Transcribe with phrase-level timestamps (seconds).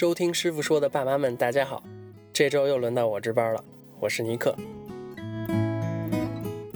[0.00, 1.84] 收听师傅说的爸妈们，大家好，
[2.32, 3.62] 这周又轮到我值班了，
[3.98, 4.56] 我是尼克。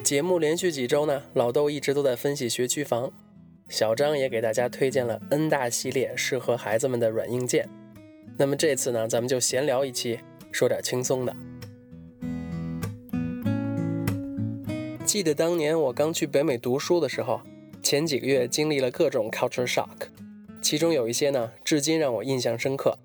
[0.02, 3.10] 节目连续几周呢，老豆一直都在分析学区房，
[3.70, 7.66] 小张也给大家推荐了 N 大系列适合孩子们的软硬件。
[8.36, 10.20] 那么这次呢，咱们就闲聊一期，
[10.52, 11.34] 说点轻松的。
[15.06, 17.40] 记得当年我刚去北美读书的时候，
[17.82, 20.08] 前几个月经历了各种 culture shock，
[20.60, 22.98] 其中有一些呢，至今让我印象深刻。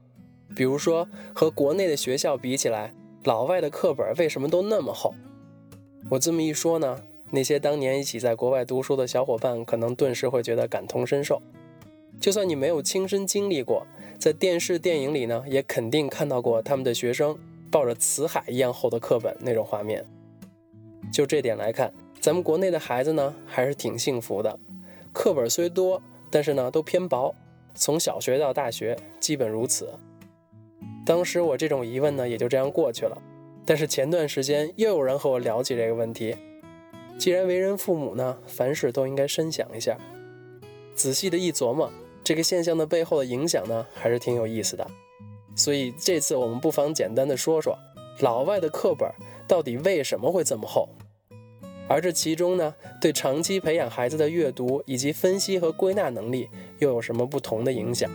[0.59, 5.15] 比如说，和国内的学校比起来，老外的课本为什么都那么厚？
[6.09, 7.01] 我这么一说呢，
[7.31, 11.41] 那些当年一起在国外读书的小伙伴可能顿时会觉得感同身受。
[12.19, 13.87] 就算你没有亲身经历过，
[14.17, 17.39] 在电视电影里呢，也肯定看到过他们的学生
[17.71, 20.05] 抱着辞海一样厚的课本那种画面。
[21.09, 24.59] 就这点来看，咱们国内的孩子呢，还是挺幸福的。
[25.13, 27.33] 课本虽多，但是呢，都偏薄，
[27.73, 29.87] 从小学到大学基本如此。
[31.09, 33.19] 当时我这种疑问呢，也就这样过去了。
[33.65, 36.35] 但是前段时间又有人和我聊起这个问题。
[37.17, 39.97] 既然为人父母呢，凡事都应该深想一下。
[40.93, 41.91] 仔细的一琢磨，
[42.23, 44.85] 这个现象的背后的影响呢，还是挺有意思的。
[45.55, 47.75] 所以这次我们不妨简单的说说，
[48.19, 49.11] 老外的课本
[49.47, 50.89] 到底为什么会这么厚，
[51.87, 58.11] 而这其中呢，对长期培养孩子的阅读以及分析和归纳能力又有什么不同的影响？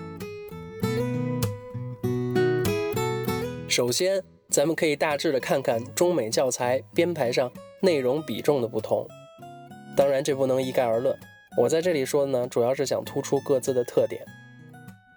[3.76, 9.04] 首先，咱们可以大致的看看中美教材编排上内容比重的不同。
[9.96, 11.18] 当然，这不能一概而论。
[11.60, 14.24] 我在这里说的呢，主要是想突出各自的特点。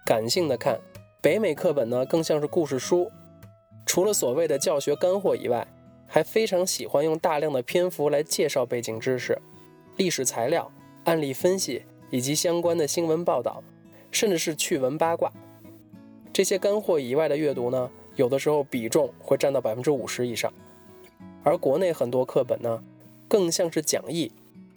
[0.04, 0.80] 感性的看，
[1.22, 3.08] 北美课本呢更像是故事书，
[3.86, 5.64] 除了所谓的教学干货以外，
[6.08, 9.40] 还非常喜欢用大量的篇幅来介绍背景知识、
[9.96, 10.72] 历史材料、
[11.04, 13.62] 案例分析以及相关的新闻报道，
[14.10, 15.32] 甚至是趣闻八卦。
[16.32, 17.88] 这些干货以外的阅读呢？
[18.18, 20.52] 有的时候比重会占到百分之五十以上，
[21.44, 22.82] 而国内很多课本呢，
[23.28, 24.32] 更像是讲义，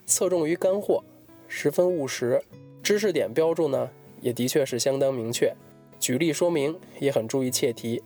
[0.06, 1.02] 侧重于干货，
[1.48, 2.40] 十分务实，
[2.84, 5.52] 知识点标注呢也的确是相当明确，
[5.98, 8.00] 举例说明也很注意切题，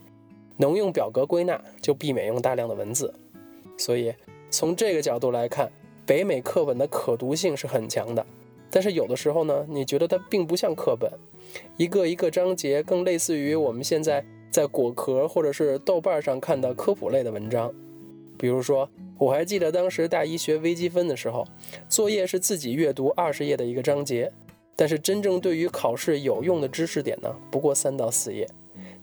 [0.57, 3.13] 能用表格归纳就避免用大量的文字，
[3.77, 4.15] 所以
[4.51, 5.71] 从这个角度来看，
[6.07, 8.25] 北美课本的可读性是很强的，
[8.71, 11.13] 但是有的时候呢，你觉得它并不像课本，
[11.77, 14.25] 一个一个章节更类似于我们现在。
[14.51, 17.73] 在果壳或者是豆瓣上看到科普类的文章，
[18.39, 21.47] 比如说，我还记得当时大一学微积分的时候，
[21.89, 24.33] 作业是自己阅读二十页的一个章节，
[24.75, 28.49] 但是真正对于考试有用的知识点呢，不过三到四页，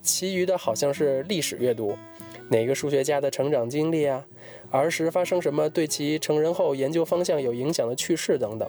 [0.02, 1.96] 其余的好像是历史阅读，
[2.50, 4.24] 哪个数学家的成长经历啊，
[4.70, 8.68] 儿时发生什么对其成人后研究方向有影响的趣事等等，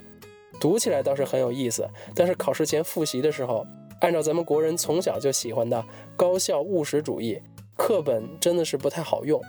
[0.59, 3.65] 读起来倒是很有意思，但是考试前复习的时候。
[4.01, 5.83] 按照咱们国人从小就喜欢的
[6.17, 7.41] 高效务实主义，
[7.75, 9.41] 课本真的是不太好用。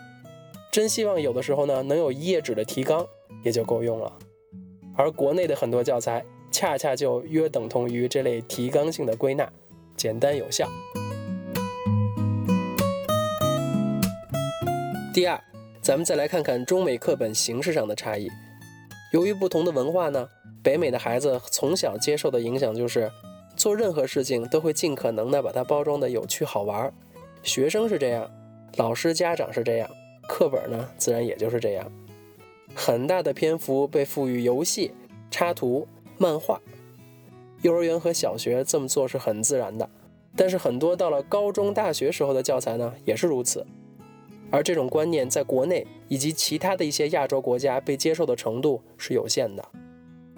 [0.71, 3.07] 真希望有的时候呢，能有一页纸的提纲
[3.43, 4.12] 也就够用了。
[4.95, 9.51] 而国内的很多教材，恰恰就约等同于这类提纲性的归纳，
[9.97, 10.69] 简单有效。
[15.13, 15.43] 第二，
[15.83, 18.28] 咱们再来看看中美课本形式上的差异。
[19.13, 20.28] 由于不同的文化呢，
[20.63, 23.11] 北美的孩子从小接受的影响就是。
[23.66, 26.94] 做任何事情都会尽可能的把它包装的有趣好玩，
[27.43, 28.31] 学生是这样，
[28.77, 29.91] 老师家长是这样，
[30.28, 31.91] 课本呢自然也就是这样。
[32.77, 34.93] 很大的篇幅被赋予游戏、
[35.32, 35.84] 插图、
[36.16, 36.60] 漫画，
[37.62, 39.91] 幼儿园和小学这么做是很自然的，
[40.37, 43.66] 但是很多到了高中、大学时候的教材呢也是如此。
[44.53, 49.69] 而这种观念在国内以及其他的一些亚洲国家被接受的程度是有限的。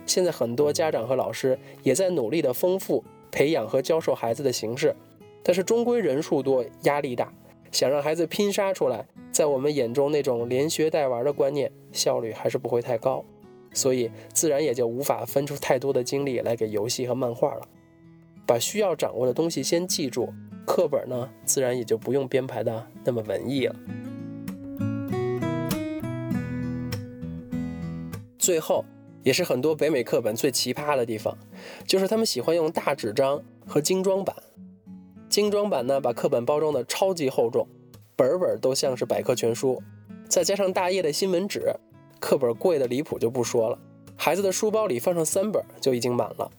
[0.06, 4.94] 现在很多家长和老师也在努力的丰富培养和教授孩子的形式，
[5.42, 7.32] 但是终归人数多，压力大，
[7.70, 13.24] 想让孩子拼杀出来，在我们眼中那种连学带玩的观念，效率还是不会太高，
[13.72, 17.62] 所以自然也就无法分出太多的精力来给游戏和漫画了。
[18.46, 20.32] 把需要掌握的东西先记住，
[20.66, 23.76] 课本呢，自然也就不用编排的那么文艺了。
[28.38, 28.84] 最后。
[29.24, 31.36] 也是很多北美课本最奇葩的地方，
[31.86, 34.34] 就是他们喜欢用大纸张和精装版。
[35.28, 37.66] 精装版呢，把课本包装的超级厚重，
[38.16, 39.82] 本本都像是百科全书，
[40.28, 41.74] 再加上大页的新闻纸，
[42.18, 43.78] 课本贵的离谱就不说了。
[44.16, 46.50] 孩子的书包里放上三本就已经满了。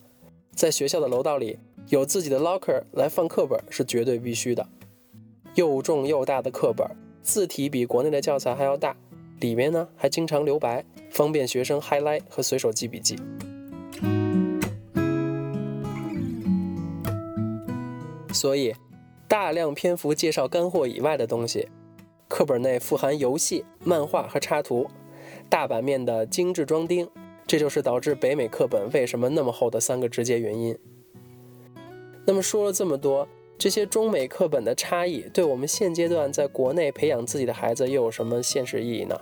[0.54, 1.58] 在学校的楼道里
[1.88, 4.66] 有自己的 locker 来放课本是绝对必须的。
[5.56, 6.86] 又重又大的课本，
[7.22, 8.96] 字体比国内的教材还要大。
[9.40, 13.16] 里面呢还经常留白，方便学生 highlight 和随手记笔记。
[18.40, 18.74] 所以，
[19.28, 21.68] 大量篇幅介绍干货以外的东西。
[22.26, 24.88] 课本内富含游戏、漫画和插图，
[25.50, 27.06] 大版面的精致装订，
[27.46, 30.74] 这就是导致北美课本为什么那么厚的三个直接原因。
[32.24, 33.28] 那么说了这么多，
[33.58, 39.20] 这些中美课本的差异，对我们现阶段在国内培养自己的孩子又有什么现实意义呢？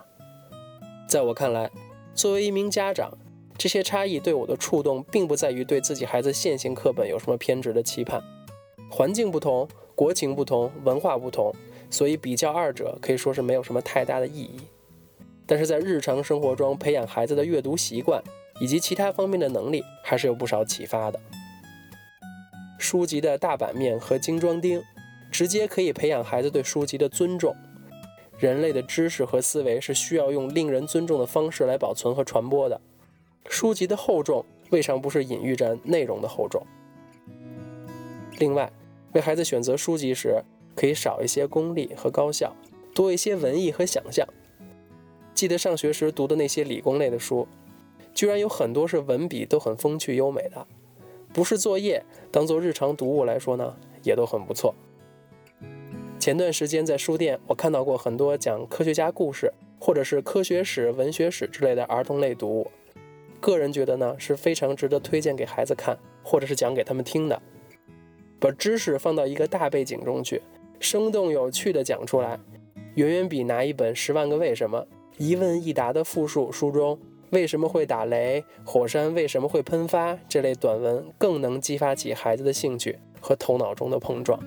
[1.08, 1.68] 在我看来，
[2.14, 3.18] 作为一名家长，
[3.56, 8.22] 这些差异对我的触动，并不在于对自己孩子现行课本有什么偏执的期盼。
[8.88, 11.55] 环境不同，国情不同，文化不同。
[11.90, 14.61] 所以比较二者可以说是没有什么太大的意义，
[15.46, 18.23] 但是在日常生活中培养孩子的阅读习惯
[18.61, 21.19] 以及其他方面的能力还是有不少启发的。
[22.79, 24.82] 书籍的大版面和精装订，
[25.32, 27.56] 直接可以培养孩子对书籍的尊重。
[28.38, 32.79] 人类的知识和思维是需要用令人尊重的方式来保存和传播的。
[33.49, 36.62] 书籍的厚重未尝不是隐喻着内容的厚重。
[38.38, 38.73] 另外，
[39.12, 40.43] 为孩子选择书籍时，
[40.75, 42.55] 可以少一些功利和高效，
[42.94, 44.26] 多一些文艺和想象。
[45.35, 47.46] 记得上学时读的那些理工类的书，
[48.14, 50.67] 居然有很多是文笔都很风趣优美的，
[51.32, 54.75] 不是作业，当做日常读物来说呢，也都很不错。
[56.19, 62.70] 前段时间在书店，我看到过很多讲科学家故事，或者是科学史、文学史之类的儿童类读物，
[63.40, 67.40] 个人觉得呢是非常值得推荐给孩子看，或者是讲给他们听的，
[68.38, 70.43] 把知识放到一个大背景中去。
[70.81, 72.38] 生动有趣地讲出来，
[72.94, 74.81] 远远比拿一本《十万个为什么》
[75.17, 76.96] 一问一答的复述书中
[77.31, 84.38] 为什么会打雷、火山为什么会喷发这类短文更能激发起孩子的兴趣和头脑中的碰撞。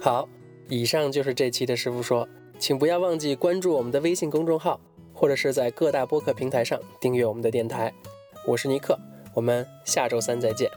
[0.00, 0.28] 好，
[0.68, 2.28] 以上就是这期的师傅说，
[2.58, 4.78] 请不要忘记关注我们的微信公众号，
[5.24, 7.90] 或者是在各大播客平台上订阅我们的电台。
[8.46, 8.94] 我是尼克。
[9.32, 10.68] 我们下周三再见。